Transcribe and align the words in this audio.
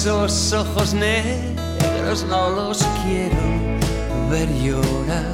Esos 0.00 0.54
ojos 0.54 0.94
negros 0.94 2.24
no 2.26 2.48
los 2.48 2.78
quiero 3.04 3.36
ver 4.30 4.48
llorar. 4.64 5.26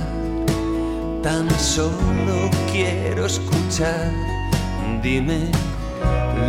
Tan 1.22 1.48
solo 1.56 2.50
quiero 2.72 3.26
escuchar. 3.26 4.10
Dime 5.04 5.52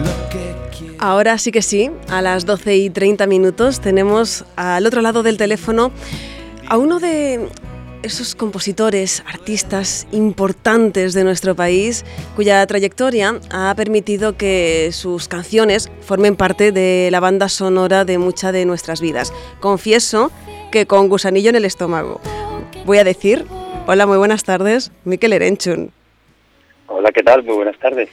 lo 0.03 0.29
que 0.31 0.55
quiero. 0.75 0.95
Ahora 0.97 1.37
sí 1.37 1.51
que 1.51 1.61
sí, 1.61 1.91
a 2.09 2.23
las 2.23 2.47
12 2.47 2.75
y 2.77 2.89
30 2.89 3.27
minutos 3.27 3.81
tenemos 3.81 4.45
al 4.55 4.87
otro 4.87 5.01
lado 5.01 5.21
del 5.21 5.37
teléfono 5.37 5.91
a 6.67 6.77
uno 6.77 6.99
de 6.99 7.47
esos 8.03 8.35
compositores, 8.35 9.23
artistas 9.27 10.07
importantes 10.11 11.13
de 11.13 11.23
nuestro 11.23 11.55
país, 11.55 12.05
cuya 12.35 12.65
trayectoria 12.67 13.39
ha 13.51 13.73
permitido 13.75 14.37
que 14.37 14.89
sus 14.91 15.27
canciones 15.27 15.91
formen 16.01 16.35
parte 16.35 16.71
de 16.71 17.09
la 17.11 17.19
banda 17.19 17.49
sonora 17.49 18.05
de 18.05 18.17
muchas 18.17 18.53
de 18.53 18.65
nuestras 18.65 19.01
vidas. 19.01 19.33
Confieso 19.59 20.31
que 20.71 20.85
con 20.85 21.09
gusanillo 21.09 21.49
en 21.49 21.55
el 21.55 21.65
estómago. 21.65 22.21
Voy 22.85 22.97
a 22.97 23.03
decir, 23.03 23.45
hola, 23.85 24.05
muy 24.05 24.17
buenas 24.17 24.43
tardes, 24.43 24.91
Miquel 25.03 25.33
Erenchun. 25.33 25.91
Hola, 26.87 27.11
¿qué 27.11 27.23
tal? 27.23 27.43
Muy 27.43 27.55
buenas 27.55 27.77
tardes. 27.79 28.09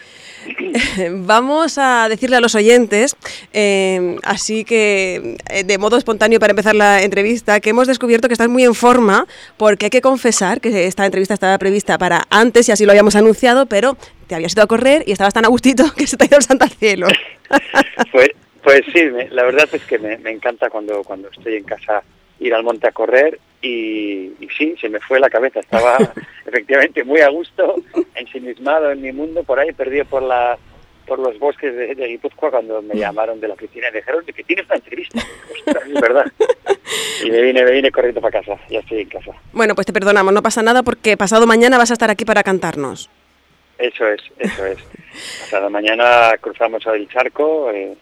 Vamos 1.11 1.79
a 1.79 2.09
decirle 2.09 2.37
a 2.37 2.41
los 2.41 2.55
oyentes, 2.55 3.17
eh, 3.53 4.17
así 4.23 4.65
que 4.65 5.37
eh, 5.51 5.65
de 5.65 5.79
modo 5.79 5.97
espontáneo 5.97 6.41
para 6.41 6.51
empezar 6.51 6.75
la 6.75 7.03
entrevista, 7.03 7.61
que 7.61 7.71
hemos 7.71 7.87
descubierto 7.87 8.29
que 8.29 8.35
estás 8.35 8.49
muy 8.49 8.65
en 8.65 8.75
forma, 8.75 9.27
porque 9.57 9.87
hay 9.87 9.91
que 9.91 10.01
confesar 10.01 10.61
que 10.61 10.87
esta 10.87 11.05
entrevista 11.05 11.35
estaba 11.35 11.59
prevista 11.59 11.99
para 11.99 12.25
antes 12.31 12.69
y 12.69 12.73
así 12.73 12.85
lo 12.85 12.93
habíamos 12.93 13.17
anunciado, 13.17 13.67
pero 13.67 13.97
te 14.27 14.35
habías 14.35 14.53
ido 14.53 14.63
a 14.63 14.67
correr 14.67 15.05
y 15.07 15.13
estabas 15.13 15.35
tan 15.35 15.45
a 15.45 15.49
gustito 15.49 15.85
que 15.97 16.07
se 16.07 16.17
te 16.17 16.25
ha 16.25 16.27
ido 16.27 16.39
el 16.39 16.45
santo 16.45 16.65
al 16.65 16.71
cielo. 16.71 17.07
pues, 18.13 18.31
pues 18.63 18.83
sí, 18.93 19.05
me, 19.05 19.29
la 19.29 19.45
verdad 19.45 19.69
es 19.73 19.83
que 19.85 19.99
me, 19.99 20.19
me 20.19 20.31
encanta 20.31 20.71
cuando, 20.71 21.03
cuando 21.03 21.29
estoy 21.29 21.57
en 21.57 21.65
casa 21.65 22.03
ir 22.41 22.55
al 22.55 22.65
monte 22.65 22.89
a 22.89 22.93
correr 22.93 23.39
y, 23.63 24.33
y, 24.41 24.49
sí, 24.57 24.75
se 24.81 24.89
me 24.89 25.01
fue 25.01 25.21
la 25.21 25.31
cabeza. 25.31 25.61
Estaba 25.61 25.97
efectivamente 26.47 27.05
muy 27.05 27.21
a 27.21 27.29
gusto, 27.29 27.77
ensimismado 28.15 28.91
en 28.91 29.01
mi 29.01 29.13
mundo, 29.13 29.43
por 29.45 29.59
ahí 29.59 29.73
perdido 29.73 30.05
por 30.05 30.23
la 30.23 30.59
por 31.07 31.19
los 31.19 31.39
bosques 31.39 31.75
de, 31.75 31.95
de 31.95 32.09
Guipúzcoa 32.09 32.51
cuando 32.51 32.81
me 32.83 32.95
llamaron 32.95 33.41
de 33.41 33.49
la 33.49 33.55
oficina 33.55 33.89
y 33.89 33.93
me 33.93 33.99
dijeron 33.99 34.25
que 34.25 34.45
tienes 34.45 34.65
una 34.67 34.77
entrevista. 34.77 35.21
Ostras, 35.53 35.87
es 35.87 36.01
verdad. 36.01 36.33
Y 37.23 37.31
me 37.31 37.43
vine, 37.43 37.65
me 37.65 37.71
vine 37.73 37.91
corriendo 37.91 38.21
para 38.21 38.41
casa, 38.41 38.59
ya 38.71 38.81
estoy 38.81 39.01
en 39.01 39.09
casa. 39.09 39.33
Bueno, 39.53 39.75
pues 39.75 39.87
te 39.87 39.93
perdonamos, 39.93 40.33
no 40.33 40.43
pasa 40.43 40.63
nada 40.63 40.83
porque 40.83 41.17
pasado 41.17 41.47
mañana 41.47 41.79
vas 41.79 41.91
a 41.91 41.95
estar 41.95 42.11
aquí 42.11 42.25
para 42.25 42.43
cantarnos. 42.43 43.11
Eso 43.79 44.07
es, 44.09 44.23
eso 44.39 44.67
es. 44.67 44.79
Pasado 45.41 45.71
mañana 45.71 46.37
cruzamos 46.41 46.85
el 46.87 47.09
charco, 47.09 47.71
eh, 47.71 47.95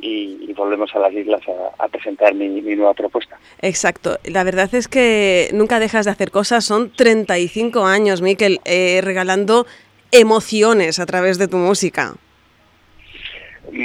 y, 0.00 0.38
y, 0.48 0.52
volvemos 0.52 0.94
a 0.94 0.98
las 0.98 1.12
islas 1.12 1.40
a, 1.48 1.84
a 1.84 1.88
presentar 1.88 2.34
mi, 2.34 2.48
mi, 2.48 2.74
nueva 2.74 2.94
propuesta. 2.94 3.38
Exacto. 3.60 4.18
La 4.24 4.44
verdad 4.44 4.74
es 4.74 4.88
que 4.88 5.48
nunca 5.52 5.78
dejas 5.78 6.04
de 6.04 6.10
hacer 6.10 6.30
cosas. 6.30 6.64
Son 6.64 6.90
35 6.90 7.84
años, 7.84 8.20
Miquel, 8.20 8.60
eh, 8.64 9.00
regalando 9.02 9.66
emociones 10.10 10.98
a 10.98 11.06
través 11.06 11.38
de 11.38 11.48
tu 11.48 11.56
música. 11.56 12.14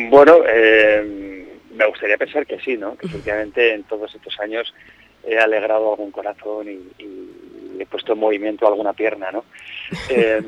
Bueno, 0.10 0.40
eh, 0.48 1.46
me 1.74 1.86
gustaría 1.86 2.18
pensar 2.18 2.46
que 2.46 2.60
sí, 2.60 2.78
¿no? 2.78 2.98
Que 2.98 3.08
efectivamente 3.08 3.74
en 3.74 3.84
todos 3.84 4.14
estos 4.14 4.40
años 4.40 4.74
he 5.24 5.38
alegrado 5.38 5.92
algún 5.92 6.12
corazón 6.12 6.68
y, 6.68 7.04
y 7.04 7.80
he 7.80 7.86
puesto 7.86 8.14
en 8.14 8.20
movimiento 8.20 8.68
alguna 8.68 8.94
pierna, 8.94 9.32
¿no? 9.32 9.46
Eh, 10.10 10.42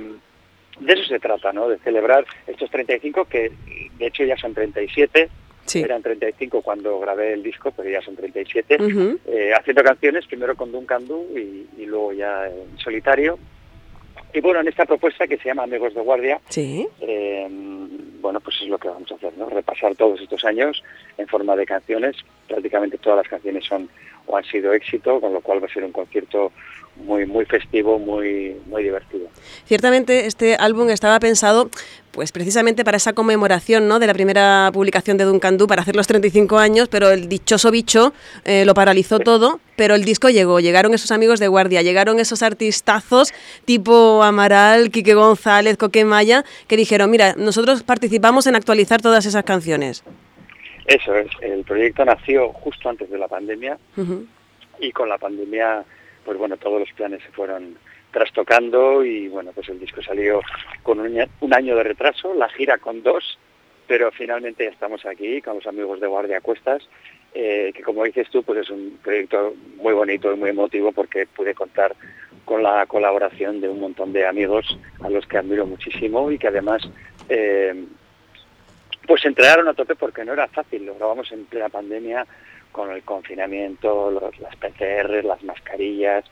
de 0.79 0.93
eso 0.93 1.03
se 1.03 1.19
trata, 1.19 1.53
¿no? 1.53 1.67
De 1.67 1.77
celebrar 1.79 2.25
estos 2.47 2.69
35 2.71 3.25
que 3.25 3.51
de 3.97 4.07
hecho 4.07 4.23
ya 4.23 4.35
son 4.37 4.53
37 4.53 5.29
Sí. 5.71 5.79
Eran 5.81 6.01
35 6.01 6.61
cuando 6.61 6.99
grabé 6.99 7.31
el 7.31 7.43
disco, 7.43 7.71
pero 7.71 7.89
ya 7.89 8.01
son 8.01 8.17
37. 8.17 8.75
Uh 8.75 8.87
-huh. 8.89 9.19
eh, 9.27 9.53
haciendo 9.57 9.81
canciones, 9.83 10.25
primero 10.25 10.53
con 10.55 10.69
Duncan 10.71 11.07
Du 11.07 11.25
y, 11.33 11.65
y, 11.81 11.85
luego 11.85 12.11
ya 12.11 12.47
en 12.49 12.77
solitario. 12.77 13.39
Y 14.33 14.41
bueno, 14.41 14.59
en 14.59 14.67
esta 14.67 14.85
propuesta 14.85 15.27
que 15.27 15.37
se 15.37 15.45
llama 15.45 15.63
Amigos 15.63 15.93
de 15.93 16.01
Guardia, 16.01 16.41
sí. 16.49 16.85
eh, 16.99 17.47
bueno, 18.21 18.41
pues 18.41 18.57
es 18.61 18.67
lo 18.67 18.77
que 18.77 18.89
vamos 18.89 19.09
a 19.11 19.15
hacer, 19.15 19.31
¿no? 19.37 19.49
Repasar 19.49 19.95
todos 19.95 20.19
estos 20.19 20.43
años 20.43 20.83
en 21.17 21.27
forma 21.27 21.55
de 21.55 21.65
canciones. 21.65 22.17
Prácticamente 22.49 22.97
todas 22.97 23.17
las 23.17 23.27
canciones 23.29 23.65
son 23.65 23.89
o 24.27 24.35
han 24.37 24.43
sido 24.43 24.73
éxito, 24.73 25.21
con 25.21 25.33
lo 25.33 25.41
cual 25.41 25.63
va 25.63 25.67
a 25.67 25.73
ser 25.73 25.83
un 25.85 25.91
concierto 25.91 26.51
muy 26.97 27.25
muy 27.25 27.45
festivo, 27.45 27.97
muy 27.97 28.55
muy 28.67 28.83
divertido. 28.83 29.27
Ciertamente 29.65 30.25
este 30.25 30.55
álbum 30.55 30.89
estaba 30.89 31.19
pensado 31.19 31.69
pues 32.11 32.31
precisamente 32.31 32.83
para 32.83 32.97
esa 32.97 33.13
conmemoración 33.13 33.87
¿no? 33.87 33.99
de 33.99 34.07
la 34.07 34.13
primera 34.13 34.69
publicación 34.73 35.17
de 35.17 35.23
Duncan 35.23 35.57
Du 35.57 35.67
para 35.67 35.81
hacer 35.81 35.95
los 35.95 36.07
35 36.07 36.57
años, 36.57 36.89
pero 36.89 37.09
el 37.09 37.29
dichoso 37.29 37.71
bicho 37.71 38.13
eh, 38.45 38.65
lo 38.65 38.73
paralizó 38.73 39.19
todo, 39.19 39.59
pero 39.75 39.95
el 39.95 40.03
disco 40.03 40.29
llegó, 40.29 40.59
llegaron 40.59 40.93
esos 40.93 41.11
amigos 41.11 41.39
de 41.39 41.47
guardia, 41.47 41.81
llegaron 41.81 42.19
esos 42.19 42.43
artistazos 42.43 43.33
tipo 43.65 44.23
Amaral, 44.23 44.91
Quique 44.91 45.13
González, 45.13 45.77
Coque 45.77 46.05
Maya, 46.05 46.43
que 46.67 46.77
dijeron, 46.77 47.09
mira, 47.09 47.33
nosotros 47.37 47.83
participamos 47.83 48.47
en 48.47 48.55
actualizar 48.55 49.01
todas 49.01 49.25
esas 49.25 49.43
canciones. 49.43 50.03
Eso 50.85 51.15
es, 51.15 51.27
el 51.41 51.63
proyecto 51.63 52.03
nació 52.03 52.49
justo 52.53 52.89
antes 52.89 53.09
de 53.09 53.17
la 53.17 53.27
pandemia 53.27 53.77
uh 53.97 54.01
-huh. 54.01 54.25
y 54.79 54.91
con 54.91 55.07
la 55.07 55.17
pandemia, 55.17 55.83
pues 56.25 56.37
bueno, 56.37 56.57
todos 56.57 56.79
los 56.79 56.91
planes 56.93 57.21
se 57.23 57.31
fueron 57.31 57.77
trastocando 58.11 59.03
y 59.03 59.27
bueno, 59.27 59.51
pues 59.53 59.69
el 59.69 59.79
disco 59.79 60.01
salió 60.01 60.41
con 60.83 60.99
un, 60.99 61.53
año 61.53 61.75
de 61.75 61.83
retraso, 61.83 62.33
la 62.33 62.49
gira 62.49 62.77
con 62.77 63.01
dos, 63.03 63.39
pero 63.87 64.11
finalmente 64.11 64.65
ya 64.65 64.71
estamos 64.71 65.05
aquí 65.05 65.41
con 65.41 65.55
los 65.55 65.67
amigos 65.67 65.99
de 65.99 66.07
Guardia 66.07 66.41
Cuestas, 66.41 66.87
eh, 67.33 67.71
que 67.73 67.83
como 67.83 68.03
dices 68.03 68.29
tú, 68.29 68.43
pues 68.43 68.59
es 68.59 68.69
un 68.69 68.99
proyecto 69.01 69.53
muy 69.77 69.93
bonito 69.93 70.33
y 70.33 70.37
muy 70.37 70.49
emotivo 70.49 70.91
porque 70.91 71.25
pude 71.25 71.53
contar 71.53 71.95
con 72.45 72.63
la 72.63 72.85
colaboración 72.85 73.61
de 73.61 73.69
un 73.69 73.79
montón 73.79 74.11
de 74.11 74.27
amigos 74.27 74.77
a 75.01 75.09
los 75.09 75.25
que 75.25 75.37
admiro 75.37 75.65
muchísimo 75.65 76.31
y 76.31 76.37
que 76.37 76.47
además 76.47 76.81
eh, 77.29 77.85
pues 79.07 79.21
se 79.21 79.29
entregaron 79.29 79.67
a 79.67 79.73
tope 79.73 79.95
porque 79.95 80.25
no 80.25 80.33
era 80.33 80.47
fácil, 80.47 80.85
lo 80.85 80.95
grabamos 80.95 81.31
en 81.31 81.45
plena 81.45 81.69
pandemia 81.69 82.25
con 82.71 82.91
el 82.91 83.03
confinamiento, 83.03 84.11
los, 84.11 84.39
las 84.39 84.55
PCR, 84.55 85.23
las 85.23 85.43
mascarillas, 85.43 86.25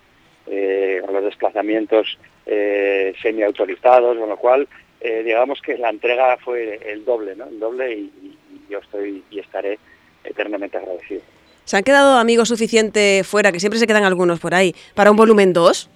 eh, 0.47 1.01
con 1.05 1.13
los 1.13 1.23
desplazamientos 1.23 2.17
eh, 2.45 3.13
semi-autorizados, 3.21 4.17
con 4.17 4.29
lo 4.29 4.37
cual 4.37 4.67
eh, 5.01 5.23
digamos 5.23 5.61
que 5.61 5.77
la 5.77 5.89
entrega 5.89 6.37
fue 6.37 6.79
el 6.85 7.05
doble, 7.05 7.35
¿no? 7.35 7.45
El 7.45 7.59
doble 7.59 7.93
y, 7.93 8.11
y, 8.23 8.37
yo 8.69 8.79
estoy 8.79 9.23
y 9.31 9.39
estaré 9.39 9.79
eternamente 10.23 10.77
agradecido. 10.77 11.21
¿Se 11.65 11.77
han 11.77 11.83
quedado 11.83 12.17
amigos 12.17 12.49
suficiente 12.49 13.23
fuera, 13.23 13.51
que 13.51 13.59
siempre 13.59 13.79
se 13.79 13.87
quedan 13.87 14.03
algunos 14.03 14.39
por 14.39 14.53
ahí, 14.53 14.75
para 14.95 15.11
un 15.11 15.17
volumen 15.17 15.53
2? 15.53 15.89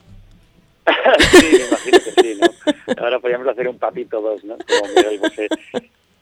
sí, 1.31 1.49
me 1.51 1.67
imagino 1.67 1.97
que 1.99 2.21
sí, 2.21 2.39
¿no? 2.39 2.93
Ahora 3.03 3.19
podríamos 3.19 3.47
hacer 3.47 3.67
un 3.67 3.77
papito 3.77 4.21
2, 4.21 4.43
¿no? 4.43 4.57
Como 4.57 4.93
Miguel 4.93 5.19
Bosé. 5.19 5.47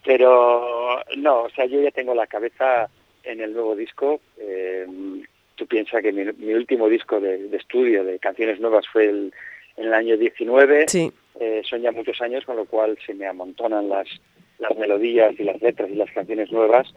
Pero 0.04 1.02
no, 1.18 1.44
o 1.44 1.50
sea, 1.52 1.66
yo 1.66 1.82
ya 1.82 1.92
tengo 1.92 2.16
la 2.16 2.28
cabeza 2.28 2.90
en 3.24 3.42
el 3.42 3.54
nuevo 3.54 3.76
disco. 3.76 4.20
Eh, 4.38 4.86
tú 5.62 5.68
piensas 5.68 6.02
que 6.02 6.12
mi, 6.12 6.24
mi 6.44 6.56
último 6.56 6.90
disco 6.90 7.20
de, 7.20 7.38
de, 7.38 7.58
estudio 7.58 8.04
de 8.04 8.18
canciones 8.18 8.60
nuevas 8.60 8.88
fue 8.92 9.06
el, 9.06 9.32
en 9.78 9.86
el 9.86 9.94
año 9.94 10.18
19. 10.18 10.86
Sí. 10.88 11.12
Eh, 11.40 11.62
son 11.70 11.82
ya 11.82 11.92
muchos 11.92 12.20
años, 12.20 12.44
con 12.46 12.56
lo 12.56 12.66
cual 12.66 12.98
se 13.06 13.14
me 13.14 13.28
amontonan 13.28 13.88
las, 13.88 14.08
las 14.58 14.76
melodías 14.76 15.36
y 15.38 15.44
las 15.44 15.62
letras 15.62 15.92
y 15.92 15.96
las 15.96 16.10
canciones 16.10 16.52
nuevas. 16.52 16.92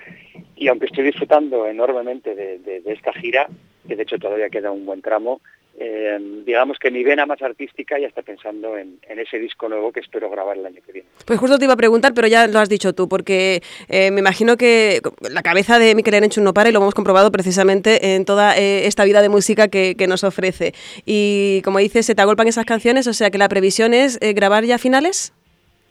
Y 0.56 0.69
aunque 0.69 0.86
estoy 0.86 1.04
disfrutando 1.04 1.66
enormemente 1.66 2.34
de, 2.34 2.58
de, 2.61 2.81
de 2.81 2.93
esta 2.94 3.12
gira, 3.12 3.49
que 3.87 3.96
de 3.96 4.02
hecho 4.02 4.19
todavía 4.19 4.49
queda 4.49 4.70
un 4.70 4.87
buen 4.87 5.02
tramo, 5.02 5.43
eh, 5.79 6.19
digamos 6.44 6.79
que 6.79 6.91
mi 6.91 7.03
vena 7.03 7.26
más 7.26 7.43
artística 7.43 7.99
ya 7.99 8.06
está 8.06 8.23
pensando 8.23 8.76
en, 8.79 8.99
en, 9.09 9.19
ese 9.19 9.38
disco 9.38 9.69
nuevo 9.69 9.93
que 9.93 10.00
espero 10.00 10.31
grabar 10.31 10.56
el 10.56 10.67
año 10.67 10.81
que 10.87 10.93
viene. 10.93 11.09
Pues 11.26 11.38
justo 11.38 11.59
te 11.59 11.65
iba 11.65 11.75
a 11.75 11.76
preguntar, 11.76 12.12
pero 12.15 12.29
ya 12.29 12.47
lo 12.47 12.59
has 12.61 12.69
dicho 12.69 12.93
tú, 12.93 13.09
porque 13.09 13.61
eh, 13.88 14.11
me 14.11 14.21
imagino 14.21 14.56
que 14.56 15.00
la 15.21 15.43
cabeza 15.43 15.79
de 15.79 15.94
Miquel 15.94 16.15
Erenchu 16.15 16.41
no 16.41 16.55
para 16.55 16.69
y 16.69 16.73
lo 16.73 16.79
hemos 16.79 16.94
comprobado 16.94 17.32
precisamente 17.32 18.15
en 18.15 18.25
toda 18.25 18.56
eh, 18.56 18.87
esta 18.87 19.05
vida 19.05 19.21
de 19.21 19.29
música 19.29 19.69
que, 19.69 19.97
que, 19.99 20.06
nos 20.06 20.23
ofrece. 20.23 20.75
Y 21.06 21.61
como 21.62 21.79
dices, 21.81 22.06
se 22.06 22.15
te 22.15 22.23
agolpan 22.23 22.47
esas 22.47 22.67
canciones, 22.67 23.06
o 23.06 23.12
sea 23.12 23.31
que 23.31 23.38
la 23.38 23.49
previsión 23.49 23.94
es 23.94 24.19
grabar 24.20 24.65
ya 24.65 24.77
a 24.77 24.79
finales 24.79 25.32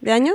de 0.00 0.12
año. 0.12 0.34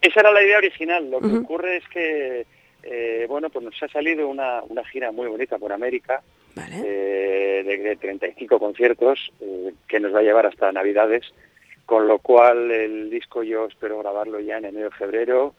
Esa 0.00 0.20
era 0.20 0.32
la 0.32 0.42
idea 0.42 0.58
original. 0.58 1.10
Lo 1.10 1.20
que 1.20 1.26
uh 1.26 1.30
-huh. 1.30 1.42
ocurre 1.42 1.76
es 1.78 1.88
que, 1.88 2.46
eh, 2.84 3.26
bueno, 3.28 3.50
pues 3.50 3.64
nos 3.64 3.82
ha 3.82 3.88
salido 3.88 4.28
una, 4.28 4.62
una 4.68 4.84
gira 4.84 5.10
muy 5.12 5.26
bonita 5.26 5.58
por 5.58 5.72
América 5.72 6.22
Vale. 6.58 6.82
eh, 6.84 7.62
de, 7.64 7.78
de, 7.78 7.96
35 7.96 8.58
conciertos 8.58 9.32
eh, 9.40 9.72
que 9.86 10.00
nos 10.00 10.14
va 10.14 10.20
a 10.20 10.22
llevar 10.22 10.46
hasta 10.46 10.72
Navidades, 10.72 11.24
con 11.86 12.06
lo 12.06 12.18
cual 12.18 12.70
el 12.70 13.10
disco 13.10 13.42
yo 13.42 13.66
espero 13.66 13.98
grabarlo 13.98 14.40
ya 14.40 14.58
en 14.58 14.66
enero 14.66 14.90
febrero. 14.90 15.54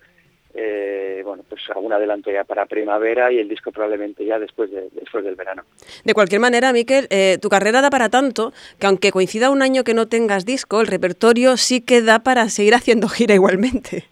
Eh, 0.54 1.22
bueno, 1.24 1.44
pues 1.48 1.62
algún 1.70 1.94
adelanto 1.94 2.32
ya 2.32 2.44
para 2.44 2.66
primavera 2.66 3.32
y 3.32 3.38
el 3.38 3.48
disco 3.48 3.72
probablemente 3.72 4.26
ya 4.26 4.40
después, 4.40 4.72
de, 4.72 4.90
después 4.94 5.24
del 5.24 5.36
verano. 5.36 5.64
De 6.04 6.14
cualquier 6.16 6.42
manera, 6.42 6.74
Miquel, 6.74 7.08
eh, 7.12 7.38
tu 7.40 7.50
carrera 7.50 7.82
da 7.82 7.92
para 7.92 8.10
tanto 8.10 8.52
que 8.80 8.88
aunque 8.88 9.12
coincida 9.12 9.52
un 9.52 9.62
año 9.62 9.84
que 9.84 9.94
no 9.94 10.08
tengas 10.08 10.46
disco, 10.46 10.82
el 10.82 10.88
repertorio 10.88 11.56
sí 11.56 11.82
que 11.82 12.02
da 12.02 12.20
para 12.20 12.50
seguir 12.50 12.74
haciendo 12.76 13.08
gira 13.10 13.36
igualmente. 13.36 14.06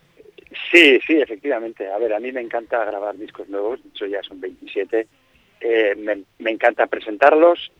Sí, 0.72 1.00
sí, 1.08 1.20
efectivamente. 1.20 1.88
A 1.88 1.98
ver, 1.98 2.14
a 2.14 2.20
mí 2.20 2.32
me 2.32 2.42
encanta 2.42 2.84
grabar 2.86 3.18
discos 3.18 3.50
nuevos, 3.50 3.82
de 3.84 3.90
hecho 3.90 4.06
ya 4.06 4.22
son 4.22 4.40
27. 4.40 5.08
Me, 6.48 6.54
encanta 6.54 6.88
presentarlos, 6.88 7.74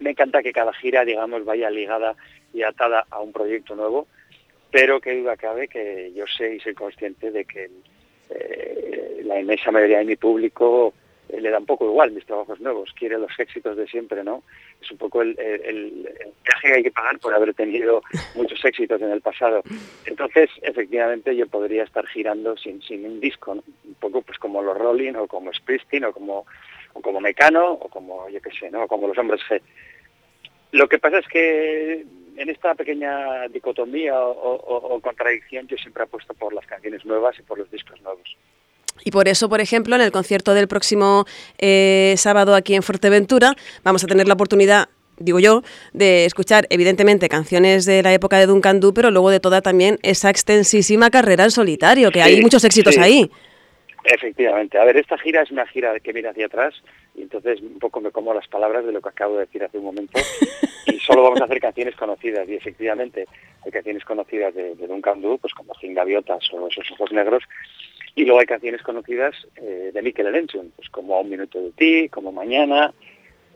me 0.00 0.10
encanta 0.10 0.42
que 0.42 0.52
cada 0.52 0.72
gira, 0.72 1.04
digamos, 1.04 1.44
vaya 1.44 1.70
ligada 1.70 2.16
y 2.52 2.62
atada 2.64 3.06
a 3.08 3.20
un 3.20 3.32
proyecto 3.32 3.76
nuevo, 3.76 4.08
pero 4.72 5.00
que 5.00 5.14
duda 5.14 5.36
cabe 5.36 5.68
que 5.68 6.10
yo 6.12 6.24
sé 6.26 6.56
y 6.56 6.58
soy 6.58 6.74
consciente 6.74 7.30
de 7.30 7.44
que 7.44 7.70
eh, 8.30 9.20
la 9.22 9.38
inmensa 9.38 9.70
mayoría 9.70 9.98
de 9.98 10.04
mi 10.04 10.16
público 10.16 10.92
eh, 11.28 11.40
le 11.40 11.50
da 11.50 11.58
un 11.58 11.66
poco 11.66 11.84
igual 11.84 12.10
mis 12.10 12.26
trabajos 12.26 12.58
nuevos, 12.58 12.92
quiere 12.98 13.18
los 13.18 13.38
éxitos 13.38 13.76
de 13.76 13.86
siempre, 13.86 14.24
¿no? 14.24 14.42
Es 14.82 14.90
un 14.90 14.98
poco 14.98 15.22
el, 15.22 15.38
el, 15.38 16.08
viaje 16.42 16.68
que 16.68 16.74
hay 16.74 16.82
que 16.82 16.90
pagar 16.90 17.20
por 17.20 17.32
haber 17.32 17.54
tenido 17.54 18.02
muchos 18.34 18.64
éxitos 18.64 19.00
en 19.00 19.12
el 19.12 19.20
pasado. 19.20 19.62
Entonces, 20.06 20.50
efectivamente, 20.62 21.36
yo 21.36 21.46
podría 21.46 21.84
estar 21.84 22.04
girando 22.08 22.56
sin, 22.56 22.82
sin 22.82 23.04
un 23.04 23.20
disco, 23.20 23.52
un 23.52 23.94
poco 24.00 24.22
pues 24.22 24.38
como 24.38 24.60
los 24.60 24.76
Rolling 24.76 25.14
o 25.14 25.28
como 25.28 25.52
Springsteen 25.52 26.04
o 26.06 26.12
como, 26.12 26.46
o 26.92 27.00
como 27.00 27.20
Mecano 27.20 27.72
o 27.72 27.88
como, 27.88 28.28
yo 28.28 28.40
qué 28.40 28.50
sé, 28.58 28.70
¿no? 28.70 28.86
como 28.88 29.08
los 29.08 29.18
hombres 29.18 29.40
G. 29.48 29.60
Lo 30.72 30.88
que 30.88 30.98
pasa 30.98 31.18
es 31.18 31.26
que 31.28 32.04
en 32.36 32.48
esta 32.48 32.74
pequeña 32.74 33.48
dicotomía 33.48 34.18
o, 34.18 34.94
o 34.94 35.00
contradicción 35.00 35.66
yo 35.66 35.76
siempre 35.76 36.04
apuesto 36.04 36.32
por 36.34 36.52
las 36.52 36.66
canciones 36.66 37.04
nuevas 37.04 37.38
y 37.38 37.42
por 37.42 37.58
los 37.58 37.70
discos 37.70 38.00
nuevos. 38.02 38.36
Y 39.04 39.10
por 39.10 39.28
eso, 39.28 39.48
por 39.48 39.60
ejemplo, 39.60 39.94
en 39.94 40.02
el 40.02 40.12
concierto 40.12 40.54
del 40.54 40.68
próximo 40.68 41.24
eh, 41.58 42.14
sábado 42.16 42.54
aquí 42.54 42.74
en 42.74 42.82
Fuerteventura, 42.82 43.54
vamos 43.82 44.04
a 44.04 44.06
tener 44.06 44.28
la 44.28 44.34
oportunidad 44.34 44.88
digo 45.20 45.38
yo, 45.38 45.62
de 45.92 46.24
escuchar 46.24 46.66
evidentemente 46.70 47.28
canciones 47.28 47.84
de 47.84 48.02
la 48.02 48.14
época 48.14 48.38
de 48.38 48.46
Duncan 48.46 48.80
Du, 48.80 48.94
pero 48.94 49.10
luego 49.10 49.28
de 49.28 49.38
toda 49.38 49.60
también 49.60 49.98
esa 50.02 50.30
extensísima 50.30 51.10
carrera 51.10 51.44
en 51.44 51.50
solitario, 51.50 52.10
que 52.10 52.22
hay 52.22 52.40
muchos 52.40 52.64
éxitos 52.64 52.96
ahí. 52.96 53.30
Efectivamente. 54.04 54.78
A 54.78 54.84
ver, 54.84 54.96
esta 54.96 55.18
gira 55.18 55.42
es 55.42 55.50
una 55.50 55.66
gira 55.66 55.98
que 56.00 56.12
viene 56.12 56.28
hacia 56.28 56.46
atrás 56.46 56.74
y 57.14 57.22
entonces 57.22 57.60
un 57.60 57.78
poco 57.78 58.00
me 58.00 58.10
como 58.10 58.32
las 58.32 58.48
palabras 58.48 58.84
de 58.84 58.92
lo 58.92 59.02
que 59.02 59.10
acabo 59.10 59.34
de 59.34 59.40
decir 59.40 59.62
hace 59.62 59.78
un 59.78 59.84
momento 59.84 60.18
y 60.86 60.98
solo 61.00 61.22
vamos 61.22 61.40
a 61.40 61.44
hacer 61.44 61.60
canciones 61.60 61.94
conocidas 61.96 62.48
y 62.48 62.54
efectivamente 62.54 63.26
hay 63.64 63.70
canciones 63.70 64.04
conocidas 64.04 64.54
de, 64.54 64.74
Duncan 64.74 65.20
Du, 65.20 65.38
pues 65.38 65.52
como 65.52 65.74
Sin 65.74 65.94
Gaviotas 65.94 66.50
o 66.52 66.68
Esos 66.68 66.90
Ojos 66.92 67.12
Negros 67.12 67.44
y 68.14 68.24
luego 68.24 68.40
hay 68.40 68.46
canciones 68.46 68.82
conocidas 68.82 69.34
eh, 69.56 69.90
de 69.92 70.02
Mikel 70.02 70.26
Elenchun, 70.26 70.72
pues 70.74 70.88
como 70.88 71.20
Un 71.20 71.30
Minuto 71.30 71.60
de 71.60 71.70
Ti, 71.72 72.08
como 72.08 72.32
Mañana, 72.32 72.92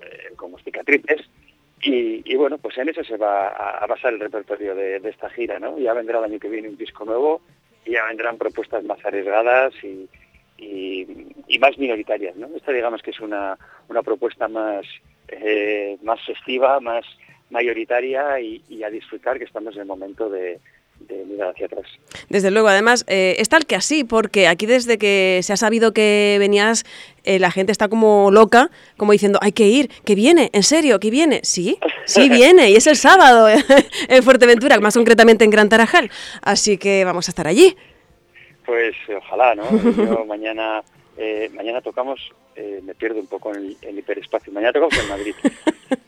eh, 0.01 0.33
como 0.37 0.59
Cicatrices. 0.59 1.23
Y, 1.87 2.35
bueno, 2.37 2.57
pues 2.57 2.79
en 2.79 2.89
eso 2.89 3.05
se 3.05 3.19
va 3.19 3.49
a, 3.49 3.87
basar 3.87 4.15
el 4.15 4.21
repertorio 4.21 4.75
de, 4.75 4.97
esta 5.05 5.29
gira, 5.29 5.59
¿no? 5.59 5.79
Ya 5.79 5.93
vendrá 5.93 6.19
el 6.19 6.25
año 6.25 6.39
que 6.39 6.49
viene 6.49 6.71
un 6.71 6.79
disco 6.79 7.05
nuevo 7.05 7.43
y 7.85 7.91
ya 7.91 8.07
vendrán 8.07 8.39
propuestas 8.39 8.83
más 8.85 9.05
arriesgadas 9.05 9.75
y, 9.85 10.09
más 11.59 11.79
minoritarias, 11.79 12.37
¿no? 12.37 12.49
Esta 12.57 12.73
digamos 12.73 13.03
que 13.03 13.11
es 13.11 13.21
una, 13.21 13.57
una 13.89 14.03
propuesta 14.03 14.49
más, 14.49 14.85
eh, 15.29 15.97
más 16.03 16.21
festiva, 16.25 16.81
más 16.81 17.05
mayoritaria 17.51 18.41
y 18.41 18.83
a 18.83 18.91
disfrutar 18.91 19.39
que 19.39 19.45
estamos 19.45 19.75
en 19.77 19.83
el 19.83 19.87
momento 19.87 20.29
de, 20.29 20.61
de 21.01 21.25
mirar 21.25 21.51
hacia 21.51 21.67
atrás. 21.67 21.87
Desde 22.29 22.51
luego, 22.51 22.69
además, 22.69 23.05
eh, 23.09 23.37
es 23.39 23.49
tal 23.49 23.67
que 23.67 23.77
así, 23.77 24.05
porque 24.05 24.49
aquí 24.49 24.67
desde 24.67 24.99
que 24.99 25.41
se 25.43 25.53
ha 25.53 25.57
sabido 25.57 25.93
que 25.93 26.37
venías, 26.39 26.85
eh, 27.25 27.39
la 27.39 27.51
gente 27.51 27.73
está 27.73 27.89
como 27.89 28.31
loca, 28.31 28.71
como 28.97 29.13
diciendo, 29.13 29.39
hay 29.43 29.53
que 29.53 29.67
ir, 29.67 29.91
que 30.05 30.15
viene, 30.15 30.51
en 30.53 30.63
serio, 30.63 31.01
que 31.01 31.11
viene. 31.11 31.41
Sí, 31.43 31.79
sí 32.07 32.29
viene, 32.31 32.71
y 32.71 32.77
es 32.77 32.87
el 32.87 32.97
sábado 32.97 33.49
en 34.09 34.23
Fuerteventura, 34.23 34.79
más 34.81 34.95
concretamente 34.95 35.45
en 35.45 35.51
Gran 35.51 35.69
Tarajal. 35.69 36.11
Así 36.43 36.79
que 36.79 37.05
vamos 37.05 37.29
a 37.29 37.31
estar 37.31 37.47
allí. 37.47 37.77
Pues 38.65 38.95
ojalá, 39.17 39.55
¿no? 39.55 39.65
Yo 39.71 40.25
mañana, 40.29 40.83
eh, 41.17 41.51
mañana 41.55 41.81
tocamos, 41.81 42.21
me 42.57 42.95
pierdo 42.95 43.21
un 43.21 43.27
poco 43.27 43.55
en 43.55 43.77
el, 43.83 43.99
hiperespacio, 43.99 44.53
mañana 44.53 44.73
tocamos 44.73 44.99
en 44.99 45.09
Madrid. 45.09 45.35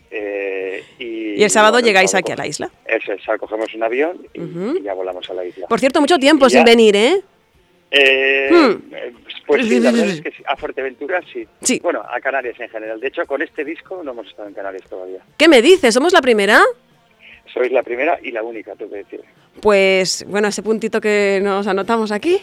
Eh, 0.09 0.83
y, 0.97 1.43
el 1.43 1.49
sábado 1.49 1.79
llegáis 1.79 2.15
aquí 2.15 2.31
a 2.31 2.35
la 2.35 2.47
isla. 2.47 2.71
Eso 2.85 3.13
es, 3.13 3.21
cogemos 3.39 3.71
un 3.75 3.83
avión 3.83 4.25
y, 4.33 4.81
ya 4.81 4.93
volamos 4.93 5.29
a 5.29 5.33
la 5.33 5.45
isla. 5.45 5.67
Por 5.67 5.79
cierto, 5.79 5.99
mucho 5.99 6.17
tiempo 6.17 6.49
sin 6.49 6.63
venir, 6.63 6.95
¿eh? 6.95 7.21
Eh, 7.91 8.49
hmm. 8.51 9.15
Pues 9.45 9.65
sí, 9.65 9.79
la 9.79 9.91
verdad 9.93 10.07
es 10.07 10.21
que 10.21 10.33
a 10.45 10.55
Fuerteventura 10.55 11.21
sí. 11.31 11.47
sí. 11.61 11.79
Bueno, 11.81 12.03
a 12.07 12.19
Canarias 12.19 12.59
en 12.59 12.69
general. 12.69 12.99
De 12.99 13.07
hecho, 13.07 13.25
con 13.25 13.41
este 13.41 13.63
disco 13.63 14.01
no 14.03 14.11
hemos 14.11 14.27
estado 14.27 14.47
en 14.47 14.53
Canarias 14.53 14.83
todavía. 14.89 15.19
¿Qué 15.37 15.47
me 15.47 15.61
dices? 15.61 15.93
¿Somos 15.93 16.13
la 16.13 16.21
primera? 16.21 16.61
Sois 17.53 17.71
la 17.71 17.83
primera 17.83 18.19
y 18.21 18.31
la 18.31 18.43
única, 18.43 18.75
tú 18.75 18.89
que 18.89 18.97
decir. 18.97 19.21
Pues 19.61 20.25
bueno, 20.27 20.47
ese 20.47 20.61
puntito 20.61 21.01
que 21.01 21.39
nos 21.41 21.65
anotamos 21.65 22.11
aquí, 22.11 22.39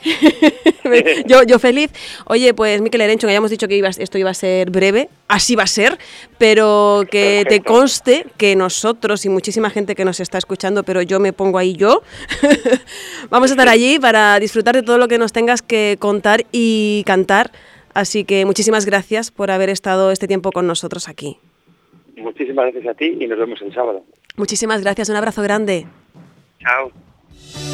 yo, 1.27 1.43
yo 1.45 1.59
feliz. 1.59 1.91
Oye, 2.27 2.55
pues 2.55 2.81
Miquel 2.81 3.03
Erencho, 3.03 3.27
que 3.27 3.33
hayamos 3.33 3.51
dicho 3.51 3.69
que 3.69 3.79
esto 3.99 4.19
iba 4.19 4.31
a 4.31 4.35
ser 4.35 4.71
breve, 4.71 5.09
así 5.29 5.55
va 5.55 5.63
a 5.65 5.69
ser, 5.69 5.99
pero 6.39 7.05
que 7.11 7.45
te 7.49 7.61
conste 7.61 8.27
que 8.37 8.57
nosotros 8.57 9.25
y 9.25 9.29
muchísima 9.29 9.71
gente 9.71 9.95
que 9.95 10.05
nos 10.05 10.19
está 10.21 10.39
escuchando, 10.39 10.83
pero 10.83 11.03
yo 11.03 11.21
me 11.21 11.33
pongo 11.33 11.59
ahí 11.59 11.75
yo, 11.75 12.03
vamos 13.31 13.51
a 13.51 13.55
estar 13.55 13.69
allí 13.69 13.99
para 13.99 14.41
disfrutar 14.41 14.75
de 14.75 14.83
todo 14.83 14.99
lo 14.99 15.07
que 15.07 15.19
nos 15.19 15.33
tengas 15.33 15.63
que 15.63 15.97
contar 16.01 16.45
y 16.51 17.05
cantar. 17.07 17.53
Así 17.95 18.25
que 18.25 18.45
muchísimas 18.45 18.87
gracias 18.87 19.31
por 19.31 19.53
haber 19.53 19.71
estado 19.71 20.11
este 20.11 20.27
tiempo 20.27 20.51
con 20.51 20.67
nosotros 20.67 21.09
aquí. 21.09 21.39
Muchísimas 22.17 22.73
gracias 22.73 22.87
a 22.87 22.95
ti 22.97 23.17
y 23.21 23.27
nos 23.27 23.39
vemos 23.39 23.61
el 23.63 23.75
sábado. 23.75 24.05
Muchísimas 24.37 24.83
gracias, 24.83 25.09
un 25.09 25.17
abrazo 25.17 25.43
grande. 25.43 25.87
Chao. 26.61 27.74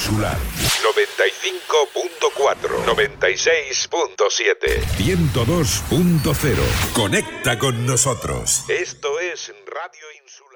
Insular 0.00 0.38
95.4 0.82 2.86
96.7 2.86 4.80
102.0 4.96 6.56
Conecta 6.94 7.58
con 7.58 7.84
nosotros. 7.84 8.64
Esto 8.68 9.20
es 9.20 9.52
Radio 9.66 10.06
Insular. 10.24 10.49